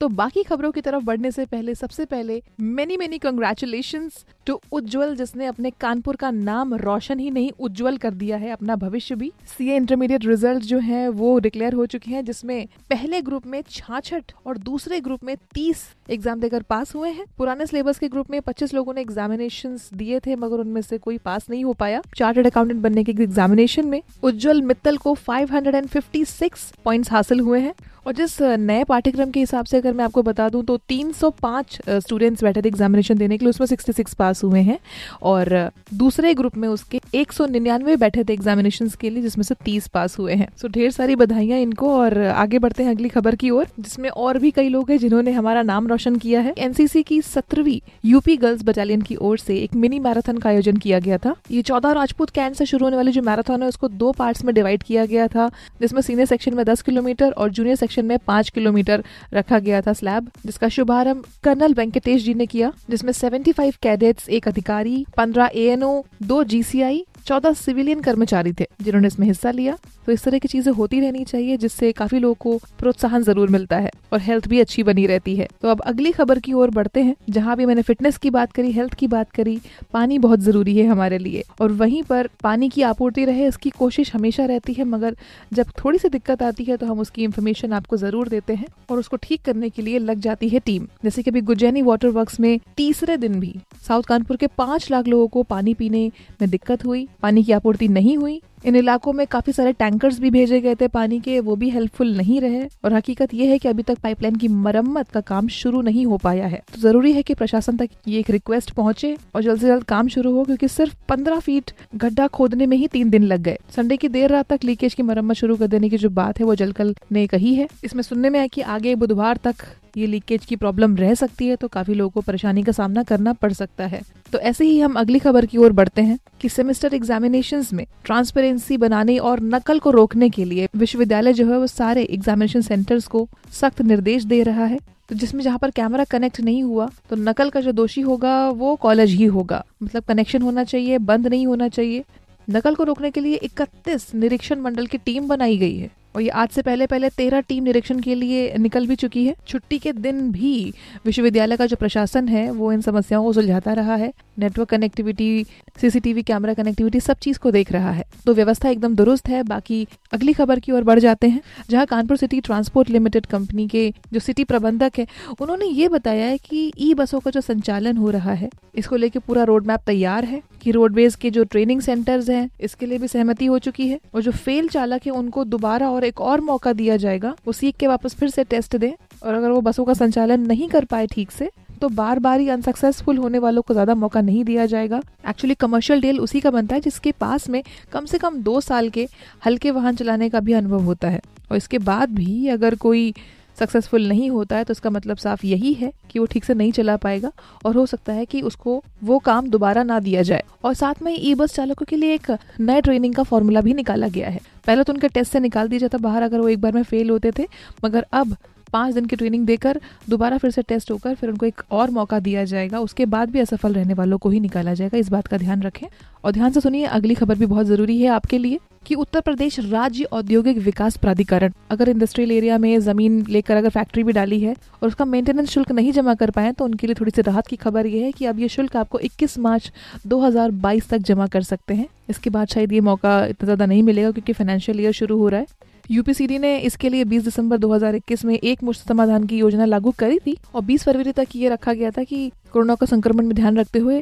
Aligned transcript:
तो 0.00 0.08
बाकी 0.08 0.42
खबरों 0.42 0.70
की 0.72 0.80
तरफ़ 0.80 1.04
बढ़ने 1.04 1.30
से 1.30 1.44
पहले, 1.46 1.74
सबसे 1.74 2.04
पहले 2.04 2.42
many 2.60 2.96
many 2.96 3.18
congratulation 3.18 4.10
to 4.46 4.60
Ujjwal, 4.72 5.14
जिसने 5.16 5.46
अपने 5.46 5.70
कानपुर 5.70 6.16
का 6.16 6.30
नाम 6.30 6.74
रोशन 6.74 7.18
ही 7.18 7.30
नहीं, 7.30 7.50
उज्जवल 7.60 7.96
कर 7.96 8.10
दिया 8.10 8.36
है 8.36 8.50
अपना 8.50 8.76
भविष्य 8.76 9.14
भी। 9.14 9.32
सीए 9.58 9.76
इंटरमीडिएट 9.76 10.26
रिज़ल्ट 10.26 10.62
जो 10.62 10.78
है, 10.78 11.08
वो 11.08 11.38
डिक्लेयर 11.38 11.72
हो 11.72 11.86
चुके 11.86 12.10
हैं, 12.10 12.24
जिसमें 12.24 12.66
पहले 12.90 13.20
ग्रुप 13.22 13.46
में 13.46 13.62
छाछठ 13.70 14.32
और 14.46 14.58
दूसरे 14.58 15.00
ग्रुप 15.00 15.24
में 15.24 15.36
तीस 15.54 15.86
एग्ज़ाम 16.10 16.40
देकर 16.40 16.62
पास 16.62 16.94
हुए 16.94 17.10
हैं। 17.10 17.24
पुराने 17.38 17.66
सिलेबस 17.66 17.98
के 17.98 18.08
ग्रुप 18.08 18.30
में 18.30 18.40
पच्चीस 18.40 18.74
लोगों 18.74 18.94
ने 18.94 19.00
एग्जामिनेशन 19.00 19.78
दिए 19.94 20.20
थे, 20.20 20.36
मगर 20.36 20.56
उनमें 20.56 20.80
से 20.82 20.98
कोई 20.98 21.18
पास 21.18 21.50
नहीं 21.50 21.64
हो 21.64 21.72
पाया। 21.72 22.02
चार्टर्ड 22.16 22.46
अकाउंटेंट 22.46 22.82
बनने 22.82 23.04
के 23.04 23.12
एग्जामिनेशन 23.12 23.86
में 23.86 24.02
उज्जवल 24.22 24.62
मित्तल 24.62 24.96
को 24.96 25.14
556 25.28 26.72
पॉइंट्स 26.84 27.12
हासिल 27.12 27.40
हुए 27.40 27.60
हैं। 27.60 27.74
और 28.06 28.12
जिस 28.12 28.40
नए 28.40 28.82
पाठ्यक्रम 28.84 29.30
के 29.30 29.40
हिसाब 29.40 29.64
से 29.64 29.76
अगर 29.76 29.92
मैं 29.92 30.04
आपको 30.04 30.22
बता 30.22 30.48
दूँ 30.48 30.62
तो 30.64 30.76
305 30.88 31.78
स्टूडेंट्स 31.88 32.42
बैठे 32.44 32.62
थे 32.62 32.68
एग्जामिनेशन 32.68 33.14
देने 33.14 33.38
के 33.38 33.44
लिए, 33.44 33.50
उसमें 33.50 33.66
66 33.66 34.14
पास 34.14 34.42
हुए 34.44 34.60
हैं। 34.60 34.78
और 35.22 35.48
दूसरे 35.94 36.32
ग्रुप 36.34 36.56
में 36.56 36.66
उसके 36.68 37.00
एक 37.14 37.32
सौ 37.32 37.46
निन्यानवे 37.46 37.96
बैठे 37.96 38.24
थे 38.24 38.32
एग्जामिनेशन 38.32 38.88
के 39.00 39.10
लिए, 39.10 39.22
जिसमें 39.22 39.42
से 39.42 39.54
30 39.64 39.88
पास 39.88 40.18
हुए 40.18 40.34
हैं। 40.34 40.48
सो 40.56 40.68
ढेर 40.68 40.90
सारी 40.90 41.16
बधाइयाँ 41.16 41.58
इनको 41.58 41.92
और 41.94 42.18
आगे 42.18 42.58
बढ़ते 42.58 42.82
हैं 42.82 42.90
अगली 42.90 43.08
खबर 43.08 43.34
की 43.34 43.50
ओर, 43.50 43.66
जिसमें 43.80 44.08
और 44.08 44.38
भी 44.38 44.50
कई 44.50 44.68
लोग 44.68 44.90
हैं 44.90 44.98
जिन्होंने 44.98 45.32
हमारा 45.32 45.62
नाम 45.62 45.86
रोशन 45.86 46.16
किया 46.16 46.40
है। 46.40 46.54
एनसीसी 46.58 47.02
की 47.02 47.20
सत्रहवीं 47.22 47.80
यूपी 48.04 48.36
गर्ल्स 48.36 48.62
बटालियन 48.64 49.02
की 49.02 49.16
ओर 49.16 49.38
से 49.38 49.56
एक 49.56 49.74
मिनी 49.76 49.98
मैराथन 49.98 50.38
का 50.38 50.50
आयोजन 50.50 50.76
किया 50.76 50.98
गया 50.98 51.18
था। 51.18 51.34
ये 51.50 51.62
चौदह 51.62 51.92
राजपूत 51.92 52.30
कैंट 52.30 52.56
से 52.56 52.66
शुरू 52.66 52.86
होने 52.86 52.96
वाली 52.96 53.12
जो 53.12 53.22
मैराथन 53.22 53.62
है, 53.62 53.68
उसको 53.68 53.88
दो 53.88 54.12
पार्ट्स 54.12 54.44
में 54.44 54.54
डिवाइड 54.54 54.82
किया 54.82 55.06
गया 55.06 55.28
था, 55.28 55.50
जिसमें 55.80 56.00
सीनियर 56.02 56.26
सेक्शन 56.26 56.54
में 56.54 56.64
दस 56.66 56.82
किलोमीटर 56.82 57.30
और 57.30 57.50
जूनियर 57.50 57.76
सेक्शन 57.76 57.94
सेक्शन 57.96 58.08
में 58.08 58.18
पाँच 58.26 58.50
किलोमीटर 58.50 59.04
रखा 59.34 59.58
गया 59.58 59.80
था 59.82 59.92
स्लैब, 59.92 60.30
जिसका 60.46 60.68
शुभारंभ 60.68 61.24
कर्नल 61.44 61.74
वेंकटेश 61.74 62.22
जी 62.22 62.34
ने 62.34 62.46
किया, 62.46 62.72
जिसमें 62.90 63.12
75 63.12 63.76
कैडेट्स 63.76 64.28
एक 64.28 64.48
अधिकारी 64.48 65.04
15 65.18 65.50
एएनओ 65.54 66.04
दो 66.22 66.42
जीसीआई 66.44 67.04
चौदह 67.26 67.52
सिविलियन 67.54 68.00
कर्मचारी 68.00 68.52
थे 68.52 68.66
जिन्होंने 68.82 69.06
इसमें 69.06 69.26
हिस्सा 69.26 69.50
लिया। 69.50 69.76
तो 70.06 70.12
इस 70.12 70.24
तरह 70.24 70.38
की 70.38 70.48
चीज़ें 70.48 70.72
होती 70.72 71.00
रहनी 71.00 71.24
चाहिए, 71.24 71.56
जिससे 71.56 71.90
काफ़ी 71.92 72.18
लोगों 72.18 72.34
को 72.36 72.56
प्रोत्साहन 72.78 73.22
ज़रूर 73.22 73.48
मिलता 73.50 73.76
है 73.76 73.90
और 74.12 74.20
हेल्थ 74.20 74.46
भी 74.48 74.60
अच्छी 74.60 74.82
बनी 74.82 75.06
रहती 75.06 75.34
है। 75.36 75.48
तो 75.62 75.68
अब 75.68 75.80
अगली 75.82 76.12
खबर 76.12 76.38
की 76.38 76.52
ओर 76.54 76.70
बढ़ते 76.70 77.02
हैं, 77.02 77.14
जहाँ 77.30 77.56
भी 77.56 77.66
मैंने 77.66 77.82
फिटनेस 77.82 78.18
की 78.18 78.30
बात 78.30 78.52
करी, 78.52 78.70
हेल्थ 78.72 78.94
की 78.94 79.06
बात 79.08 79.30
करी, 79.30 79.58
पानी 79.92 80.18
बहुत 80.18 80.40
ज़रूरी 80.40 80.76
है 80.76 80.86
हमारे 80.86 81.18
लिए। 81.18 81.42
और 81.60 81.72
वहीं 81.74 82.02
पर 82.02 82.28
पानी 82.42 82.68
की 82.68 82.82
आपूर्ति 82.84 83.24
रहे, 83.24 83.46
इसकी 83.48 83.70
कोशिश 83.72 84.14
हमेशा 84.14 84.44
रहती 84.44 84.72
है, 84.72 84.84
मगर 84.86 85.16
जब 85.52 85.72
थोड़ी 85.78 85.98
सी 85.98 86.08
दिक्कत 86.08 86.42
आती 86.42 86.64
है 86.64 86.76
तो 86.76 86.86
हम 86.86 87.00
उसकी 87.00 87.24
इन्फॉर्मेशन 87.24 87.72
आपको 87.72 87.96
ज़रूर 87.96 88.28
देते 88.28 88.54
हैं 88.54 88.66
और 88.90 88.98
उसको 88.98 89.16
ठीक 89.18 89.42
करने 89.44 89.70
के 89.70 89.82
लिए 89.82 89.98
लग 90.00 90.20
जाती 90.20 90.48
है 90.48 90.58
टीम। 90.60 90.86
जैसे 91.04 91.22
कि 91.22 91.30
अभी 91.30 91.40
गुजैनी 91.42 91.82
वाटर 91.82 92.08
वर्क 92.10 92.30
में 92.40 92.58
तीसरे 92.76 93.16
दिन 93.16 93.40
भी 93.40 93.54
साउथ 93.88 94.02
कानपुर 94.04 94.36
के 94.36 94.46
पाँच 94.58 94.90
लाख 94.90 95.06
लोगों 95.08 95.28
को 95.28 95.42
पानी 95.46 95.74
पीने 95.74 96.10
में 96.40 96.48
दिक्कत 96.50 96.84
हुई 96.84 97.06
पानी 97.22 97.42
की 97.44 97.52
आपूर्ति 97.52 97.88
नहीं 97.88 98.16
हुई। 98.16 98.40
इन 98.66 98.76
इलाकों 98.76 99.12
में 99.12 99.26
काफ़ी 99.26 99.52
सारे 99.52 99.72
टैंकर्स 99.72 100.18
भी 100.20 100.30
भेजे 100.30 100.60
गए 100.60 100.74
थे 100.74 100.86
पानी 100.88 101.18
के, 101.20 101.38
वो 101.40 101.56
भी 101.56 101.68
हेल्पफुल 101.70 102.16
नहीं 102.16 102.40
रहे। 102.40 102.62
और 102.84 102.92
हकीकत 102.92 103.34
ये 103.34 103.46
है 103.46 103.58
कि 103.58 103.68
अभी 103.68 103.82
तक 103.82 103.98
पाइपलाइन 103.98 104.36
की 104.36 104.48
मरम्मत 104.48 105.10
का 105.10 105.20
काम 105.22 105.48
शुरू 105.48 105.82
नहीं 105.82 106.04
हो 106.06 106.16
पाया 106.16 106.46
है। 106.46 106.62
तो 106.74 106.80
ज़रूरी 106.80 107.12
है 107.12 107.22
कि 107.22 107.34
प्रशासन 107.34 107.76
तक 107.76 107.90
ये 108.08 108.20
एक 108.20 108.30
रिक्वेस्ट 108.30 108.70
पहुँचे 108.70 109.16
और 109.34 109.42
जल्द 109.42 109.60
से 109.60 109.66
जल्द 109.66 109.84
काम 109.84 110.08
शुरू 110.08 110.32
हो, 110.32 110.44
क्योंकि 110.44 110.68
सिर्फ़ 110.68 110.94
पंद्रह 111.08 111.38
फीट 111.38 111.70
गड्ढा 111.94 112.26
खोदने 112.28 112.66
में 112.66 112.76
ही 112.76 112.88
तीन 112.88 113.10
दिन 113.10 113.22
लग 113.22 113.42
गए। 113.42 113.58
संडे 113.76 113.96
की 113.96 114.08
देर 114.08 114.30
रात 114.30 114.48
तक 114.48 114.64
लीकेज 114.64 114.94
की 114.94 115.02
मरम्मत 115.02 115.36
शुरू 115.36 115.56
कर 115.56 115.66
देने 115.66 115.88
की 115.88 115.96
जो 115.96 116.10
बात 116.10 116.40
है, 116.40 116.46
वो 116.46 116.54
जलकल 116.54 116.94
ने 117.12 117.26
कही 117.26 117.54
है। 117.54 117.68
इसमें 117.84 118.02
सुनने 118.02 118.30
में 118.30 118.38
आया 118.38 118.48
कि 118.48 118.60
आगे 118.60 118.94
बुधवार 118.94 119.36
तक 119.44 119.64
ये 119.96 120.06
लीकेज 120.06 120.44
की 120.44 120.56
प्रॉब्लम 120.56 120.96
रह 120.96 121.14
सकती 121.14 121.46
है 121.46 121.56
तो 121.56 121.68
काफ़ी 121.68 121.94
लोगों 121.94 122.10
को 122.10 122.20
परेशानी 122.22 122.62
का 122.62 122.72
सामना 122.72 123.02
करना 123.02 123.32
पड़ 123.32 123.52
सकता 123.52 123.86
है। 123.86 124.00
तो 124.32 124.38
ऐसे 124.38 124.64
ही 124.64 124.78
हम 124.80 124.94
अगली 124.94 125.18
खबर 125.18 125.46
की 125.46 125.58
ओर 125.58 125.72
बढ़ते 125.72 126.02
हैं 126.02 126.18
कि 126.40 126.48
सेमेस्टर 126.48 126.94
एग्जामिनेशन 126.94 127.64
में 127.72 127.86
ट्रांसपेरेंसी 128.04 128.76
बनाने 128.76 129.16
और 129.18 129.40
नकल 129.44 129.78
को 129.78 129.90
रोकने 129.90 130.28
के 130.30 130.44
लिए 130.44 130.68
विश्वविद्यालय 130.76 131.32
जो 131.32 131.46
है 131.46 131.58
वो 131.58 131.66
सारे 131.66 132.02
एग्जामिनेशन 132.02 132.60
सेंटर्स 132.60 133.06
को 133.06 133.28
सख्त 133.52 133.82
निर्देश 133.82 134.24
दे 134.24 134.42
रहा 134.42 134.64
है। 134.64 134.78
तो 135.08 135.14
जिसमें 135.14 135.42
जहाँ 135.42 135.58
पर 135.58 135.70
कैमरा 135.70 136.04
कनेक्ट 136.04 136.40
नहीं 136.40 136.62
हुआ 136.62 136.88
तो 137.10 137.16
नकल 137.16 137.50
का 137.50 137.60
जो 137.60 137.72
दोषी 137.72 138.00
होगा, 138.00 138.48
वो 138.48 138.74
कॉलेज 138.76 139.10
ही 139.10 139.24
होगा। 139.26 139.64
मतलब 139.82 140.02
कनेक्शन 140.02 140.42
होना 140.42 140.64
चाहिए, 140.64 140.98
बंद 140.98 141.26
नहीं 141.26 141.46
होना 141.46 141.68
चाहिए। 141.68 142.04
नकल 142.48 142.74
को 142.74 142.84
रोकने 142.84 143.10
के 143.10 143.20
लिए 143.20 143.36
इकतीस 143.36 144.14
निरीक्षण 144.14 144.60
मंडल 144.60 144.86
की 144.86 144.98
टीम 144.98 145.28
बनाई 145.28 145.56
गई 145.58 145.76
है। 145.76 145.90
और 146.16 146.22
ये 146.22 146.28
आज 146.32 146.48
से 146.48 146.62
पहले 146.62 146.86
पहले 146.86 147.08
तेरह 147.08 147.40
टीम 147.40 147.64
निरीक्षण 147.64 147.98
के 148.00 148.14
लिए 148.14 148.54
निकल 148.58 148.86
भी 148.86 148.96
चुकी 148.96 149.24
है। 149.26 149.34
छुट्टी 149.48 149.78
के 149.78 149.92
दिन 149.92 150.30
भी 150.32 150.72
विश्वविद्यालय 151.04 151.56
का 151.56 151.66
जो 151.66 151.76
प्रशासन 151.76 152.28
है, 152.28 152.50
वो 152.50 152.72
इन 152.72 152.80
समस्याओं 152.80 153.24
को 153.24 153.32
सुलझाता 153.32 153.72
रहा 153.72 153.94
है। 153.94 154.12
Network 154.38 154.68
connectivity, 154.68 155.44
CCTV, 155.80 156.22
camera 156.22 156.54
connectivity 156.54 157.00
सब 157.00 157.18
चीज़ 157.18 157.38
को 157.38 157.50
देख 157.50 157.72
रहा 157.72 157.90
है। 157.90 158.04
तो 158.26 158.34
व्यवस्था 158.34 158.68
एकदम 158.68 158.94
दुरुस्त 158.94 159.28
है। 159.28 159.42
बाकी 159.42 159.86
अगली 160.12 160.32
खबर 160.32 160.60
की 160.60 160.72
ओर 160.72 160.84
बढ़ 160.84 160.98
जाते 160.98 161.28
हैं, 161.28 161.40
जहाँ 161.70 161.86
Kanpur 161.86 162.16
city 162.16 162.40
transport 162.40 162.90
limited 162.90 163.26
company 163.26 163.68
के 163.68 163.92
जो 164.12 164.20
सिटी 164.20 164.44
प्रबंधक 164.44 164.98
है, 164.98 165.06
उन्होंने 165.40 165.66
ये 165.66 165.88
बताया 165.88 166.26
है 166.26 166.38
कि 166.38 166.72
ई 166.78 166.94
बसों 166.94 167.20
का 167.20 167.30
जो 167.30 167.40
संचालन 167.40 167.96
हो 167.96 168.10
रहा 168.10 168.32
है, 168.32 168.50
इसको 168.74 168.96
लेके 168.96 169.18
पूरा 169.18 169.42
रोड 169.42 169.66
मैप 169.66 169.80
तैयार 169.86 170.24
है। 170.24 170.42
कि 170.62 170.70
रोडवेज़ 170.70 171.16
के 171.16 171.30
जो 171.30 171.44
ट्रेनिंग 171.44 171.80
सेंटर्स 171.80 172.28
हैं, 172.30 172.48
इसके 172.60 172.86
लिए 172.86 172.98
भी 172.98 173.08
सहमति 173.08 173.46
हो 173.46 173.58
चुकी 173.60 173.88
है 173.88 173.98
और 174.14 174.22
जो 174.22 174.30
फेल 174.32 174.68
चालक 174.68 175.06
है, 175.06 175.12
उनको 175.12 175.44
दोबारा 175.46 175.90
और 175.90 176.04
एक 176.04 176.20
और 176.22 176.40
मौका 176.42 176.72
दिया 176.74 176.96
जाएगा, 176.98 177.34
वो 177.46 177.52
सीख 177.52 177.76
के 177.76 177.86
वापस 177.86 178.14
फिर 178.14 178.28
से 178.30 178.44
टेस्ट 178.46 178.76
दें। 178.76 178.92
और 179.22 179.34
अगर 179.34 179.50
वो 179.50 179.60
बसों 179.60 179.84
का 179.84 179.94
संचालन 179.94 180.46
नहीं 180.46 180.68
कर 180.68 180.84
पाए 180.84 181.06
ठीक 181.06 181.30
से 181.30 181.50
तो 181.80 181.88
बार 181.90 182.18
बार 182.18 182.40
ही 182.40 182.48
अनसक्सेसफुल 182.48 183.16
होने 183.18 183.38
वालों 183.38 183.62
को 183.62 183.74
ज़्यादा 183.74 183.94
मौका 183.94 184.20
नहीं 184.20 184.44
दिया 184.44 184.64
जाएगा। 184.66 185.00
एक्चुअली 185.28 185.54
कमर्शियल 185.54 186.00
डील 186.00 186.20
उसी 186.20 186.40
का 186.40 186.50
बनता 186.50 186.74
है 186.74 186.80
जिसके 186.80 187.12
पास 187.12 187.48
में 187.48 187.62
कम 187.92 188.04
से 188.04 188.18
कम 188.18 188.38
दो 188.42 188.60
साल 188.62 188.88
के 188.88 189.06
हल्के 189.46 189.70
वाहन 189.70 189.96
चलाने 189.96 190.28
का 190.30 190.40
भी 190.40 190.52
अनुभव 190.54 190.82
होता 190.82 191.08
है। 191.08 191.20
और 191.50 191.56
इसके 191.56 191.78
बाद 191.80 192.14
भी 192.14 192.46
अगर 192.48 192.74
कोई 192.76 193.12
सक्सेसफुल 193.58 194.08
नहीं 194.08 194.30
होता 194.30 194.56
है 194.56 194.64
तो 194.64 194.72
इसका 194.72 194.90
मतलब 194.90 195.16
साफ़ 195.16 195.46
यही 195.46 195.72
है 195.74 195.92
कि 196.10 196.18
वो 196.18 196.26
ठीक 196.26 196.44
से 196.44 196.54
नहीं 196.54 196.72
चला 196.72 196.96
पाएगा 196.96 197.30
और 197.64 197.76
हो 197.76 197.86
सकता 197.86 198.12
है 198.12 198.24
कि 198.24 198.40
उसको 198.42 198.82
वो 199.04 199.18
काम 199.18 199.48
दोबारा 199.48 199.82
ना 199.82 199.98
दिया 200.00 200.22
जाए। 200.22 200.42
और 200.64 200.74
साथ 200.74 201.02
में 201.02 201.12
ई 201.12 201.34
बस 201.34 201.54
चालकों 201.54 201.86
के 201.86 201.96
लिए 201.96 202.14
एक 202.14 202.30
नए 202.60 202.80
ट्रेनिंग 202.80 203.14
का 203.14 203.22
फॉर्मूला 203.22 203.60
भी 203.60 203.74
निकाला 203.74 204.08
गया 204.08 204.28
है। 204.28 204.40
पहले 204.66 204.82
तो 204.82 204.92
उनके 204.92 205.08
टेस्ट 205.08 205.32
से 205.32 205.40
निकाल 205.40 205.68
दिया 205.68 205.78
जाता, 205.78 205.98
बाहर 205.98 206.22
अगर 206.22 206.40
वो 206.40 206.48
एक 206.48 206.60
बार 206.60 206.72
में 206.72 206.82
फेल 206.82 207.10
होते 207.10 207.32
थे, 207.38 207.46
मगर 207.84 208.06
अब 208.12 208.36
पाँच 208.72 208.94
दिन 208.94 209.04
की 209.04 209.16
ट्रेनिंग 209.16 209.46
देकर, 209.46 209.80
दोबारा 210.08 210.38
फिर 210.38 210.50
से 210.50 210.62
टेस्ट 210.62 210.90
होकर, 210.90 211.14
फिर 211.14 211.30
उनको 211.30 211.46
एक 211.46 211.62
और 211.70 211.90
मौका 211.90 212.18
दिया 212.20 212.44
जाएगा। 212.44 212.80
उसके 212.80 213.06
बाद 213.06 213.30
भी 213.30 213.40
असफल 213.40 213.74
रहने 213.74 213.94
वालों 213.94 214.18
को 214.18 214.30
ही 214.30 214.40
निकाला 214.40 214.74
जाएगा। 214.74 214.98
इस 214.98 215.08
बात 215.08 215.26
का 215.26 215.38
ध्यान 215.38 215.62
रखें। 215.62 215.86
और 216.24 216.32
ध्यान 216.32 216.52
से 216.52 216.60
सुनिए, 216.60 216.84
अगली 216.86 217.14
खबर 217.14 217.38
भी 217.38 217.46
बहुत 217.46 217.66
ज़रूरी 217.66 218.00
है 218.00 218.08
आपके 218.10 218.38
लिए 218.38 218.58
कि 218.86 218.94
उत्तर 218.94 219.20
प्रदेश 219.20 219.58
राज्य 219.60 220.04
औद्योगिक 220.06 220.58
विकास 220.58 220.96
प्राधिकरण, 220.96 221.52
अगर 221.70 221.88
इंडस्ट्रियल 221.88 222.32
एरिया 222.32 222.58
में 222.58 222.78
ज़मीन 222.80 223.24
लेकर 223.28 223.56
अगर 223.56 223.68
फैक्ट्री 223.68 224.02
भी 224.04 224.12
डाली 224.12 224.38
है 224.40 224.54
और 224.82 224.88
उसका 224.88 225.04
मेंटेनेंस 225.04 225.50
शुल्क 225.50 225.72
नहीं 225.72 225.92
जमा 225.92 226.14
कर 226.14 226.30
पाए 226.30 226.52
तो 226.52 226.64
उनके 226.64 226.86
लिए 226.86 226.94
थोड़ी 226.94 227.10
सी 227.10 227.22
राहत 227.22 227.46
की 227.46 227.56
खबर 227.56 227.86
ये 227.86 228.04
है 228.04 228.12
कि 228.12 228.26
अब 228.26 228.38
ये 228.38 228.48
शुल्क 228.48 228.76
आपको 228.76 228.98
21 229.00 229.38
मार्च 229.38 229.70
2022 230.06 230.88
तक 230.88 230.98
जमा 231.00 231.26
कर 231.26 231.42
सकते 231.42 231.74
हैं। 231.74 231.88
इसके 232.10 232.30
बाद 232.30 232.48
शायद 232.48 232.72
ये 232.72 232.80
मौका 232.82 233.24
इतना 233.26 233.44
ज़्यादा 233.44 233.66
नहीं 233.66 233.82
मिलेगा 233.82 234.10
क्योंकि 234.10 234.32
फाइनेंशियल 234.32 234.80
ईयर 234.80 234.92
शुरू 234.92 235.18
हो 235.18 235.28
रहा 235.28 235.40
है। 235.40 235.46
यूपीसीडी 235.90 236.38
ने 236.38 236.56
इसके 236.58 236.88
लिए 236.88 237.04
20 237.04 237.24
दिसंबर 237.24 237.58
2021 237.58 238.24
में 238.24 238.34
एक 238.34 238.62
मुश्त 238.62 238.88
समाधान 238.88 239.26
की 239.26 239.38
योजना 239.38 239.64
लागू 239.64 239.90
करी 239.98 240.18
थी 240.18 240.36
और 240.54 240.62
20 240.62 240.84
फरवरी 240.84 241.12
तक 241.12 241.36
ये 241.36 241.48
रखा 241.48 241.72
गया 241.72 241.90
था 241.90 242.04
कि 242.04 242.30
कोरोना 242.52 242.74
का 242.74 242.86
संक्रमण 242.86 243.26
में 243.26 243.34
ध्यान 243.34 243.58
रखते 243.58 243.78
हुए 243.78 244.00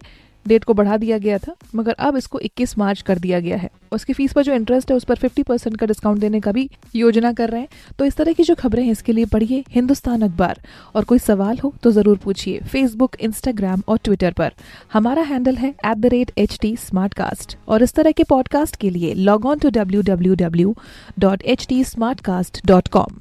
डेट 0.48 0.64
को 0.64 0.74
बढ़ा 0.74 0.96
दिया 0.96 1.18
गया 1.18 1.38
था, 1.38 1.54
मगर 1.74 1.92
अब 1.92 2.16
इसको 2.16 2.38
21 2.38 2.78
मार्च 2.78 3.00
कर 3.02 3.18
दिया 3.18 3.40
गया 3.40 3.56
है। 3.56 3.70
उसकी 3.92 4.12
फ़ीस 4.12 4.32
पर 4.32 4.42
जो 4.42 4.52
इंटरेस्ट 4.52 4.90
है, 4.90 4.96
उस 4.96 5.04
पर 5.04 5.16
50 5.16 5.42
परसेंट 5.42 5.76
का 5.76 5.86
डिस्काउंट 5.86 6.20
देने 6.20 6.40
का 6.40 6.52
भी 6.52 6.70
योजना 6.96 7.32
कर 7.32 7.50
रहे 7.50 7.60
हैं। 7.60 7.68
तो 7.98 8.04
इस 8.04 8.16
तरह 8.16 8.32
की 8.32 8.42
जो 8.42 8.54
खबरें 8.54 8.84
हैं, 8.84 8.92
इसके 8.92 9.12
लिए 9.12 9.24
पढ़िए 9.24 9.64
हिंदुस्तान 9.70 10.22
अखबार। 10.22 10.60
और 10.94 11.04
कोई 11.04 11.18
सवाल 11.18 11.58
हो 11.58 11.74
तो 11.82 11.90
ज़रूर 11.90 12.16
पूछिए 12.16 12.60
फेसबुक 12.72 13.16
इंस्टाग्राम 13.20 13.82
और 13.88 13.98
ट्विटर 14.04 14.32
पर। 14.32 14.52
हमारा 14.92 15.22
हैंडल 15.22 15.56
है 15.56 15.74
एट 16.38 17.56
और 17.68 17.82
इस 17.82 17.94
तरह 17.94 18.12
के 18.12 18.24
पॉडकास्ट 18.24 18.76
के 18.76 18.90
लिए 18.90 19.14
log 19.14 19.46
on 19.46 19.58
to 19.58 19.70
W 19.70 20.02
W 20.02 20.34
W 20.34 20.76
dot 21.18 21.42
H 21.42 21.66
T 21.68 21.84
dot 22.66 22.88
com 22.88 23.20